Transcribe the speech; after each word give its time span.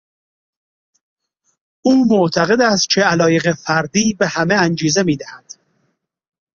او 1.81 2.05
معتقد 2.09 2.61
است 2.61 2.89
که 2.89 3.01
علایق 3.01 3.53
فردی 3.53 4.13
به 4.19 4.27
همه 4.27 4.53
انگیزه 4.55 5.03
میدهد. 5.03 5.53